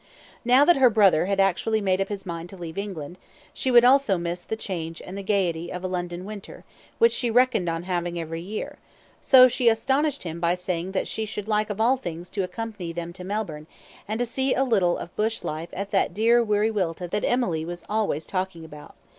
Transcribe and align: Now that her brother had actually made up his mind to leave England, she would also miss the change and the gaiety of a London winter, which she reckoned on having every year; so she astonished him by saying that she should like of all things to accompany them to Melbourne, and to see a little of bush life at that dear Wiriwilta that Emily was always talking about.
Now 0.43 0.65
that 0.65 0.77
her 0.77 0.89
brother 0.89 1.27
had 1.27 1.39
actually 1.39 1.79
made 1.79 2.01
up 2.01 2.09
his 2.09 2.25
mind 2.25 2.49
to 2.49 2.57
leave 2.57 2.75
England, 2.75 3.19
she 3.53 3.69
would 3.69 3.85
also 3.85 4.17
miss 4.17 4.41
the 4.41 4.55
change 4.55 4.99
and 5.05 5.15
the 5.15 5.21
gaiety 5.21 5.71
of 5.71 5.83
a 5.83 5.87
London 5.87 6.25
winter, 6.25 6.63
which 6.97 7.13
she 7.13 7.29
reckoned 7.29 7.69
on 7.69 7.83
having 7.83 8.19
every 8.19 8.41
year; 8.41 8.79
so 9.21 9.47
she 9.47 9.69
astonished 9.69 10.23
him 10.23 10.39
by 10.39 10.55
saying 10.55 10.93
that 10.93 11.07
she 11.07 11.25
should 11.25 11.47
like 11.47 11.69
of 11.69 11.79
all 11.79 11.97
things 11.97 12.31
to 12.31 12.41
accompany 12.41 12.91
them 12.91 13.13
to 13.13 13.23
Melbourne, 13.23 13.67
and 14.07 14.17
to 14.19 14.25
see 14.25 14.55
a 14.55 14.63
little 14.63 14.97
of 14.97 15.15
bush 15.15 15.43
life 15.43 15.69
at 15.71 15.91
that 15.91 16.15
dear 16.15 16.43
Wiriwilta 16.43 17.07
that 17.11 17.23
Emily 17.23 17.63
was 17.63 17.83
always 17.87 18.25
talking 18.25 18.65
about. 18.65 18.95